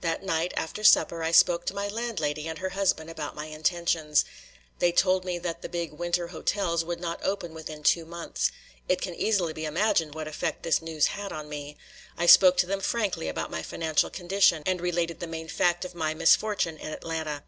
That 0.00 0.24
night 0.24 0.52
after 0.56 0.82
supper 0.82 1.22
I 1.22 1.30
spoke 1.30 1.64
to 1.66 1.72
my 1.72 1.86
landlady 1.86 2.48
and 2.48 2.58
her 2.58 2.70
husband 2.70 3.08
about 3.10 3.36
my 3.36 3.46
intentions. 3.46 4.24
They 4.80 4.90
told 4.90 5.24
me 5.24 5.38
that 5.38 5.62
the 5.62 5.68
big 5.68 5.92
winter 5.92 6.26
hotels 6.26 6.84
would 6.84 6.98
not 6.98 7.22
open 7.22 7.54
within 7.54 7.84
two 7.84 8.04
months. 8.04 8.50
It 8.88 9.00
can 9.00 9.14
easily 9.14 9.52
be 9.52 9.64
imagined 9.64 10.16
what 10.16 10.26
effect 10.26 10.64
this 10.64 10.82
news 10.82 11.06
had 11.14 11.32
on 11.32 11.48
me. 11.48 11.76
I 12.16 12.26
spoke 12.26 12.56
to 12.56 12.66
them 12.66 12.80
frankly 12.80 13.28
about 13.28 13.52
my 13.52 13.62
financial 13.62 14.10
condition 14.10 14.64
and 14.66 14.80
related 14.80 15.20
the 15.20 15.28
main 15.28 15.46
fact 15.46 15.84
of 15.84 15.94
my 15.94 16.12
misfortune 16.12 16.76
in 16.78 16.88
Atlanta. 16.92 17.44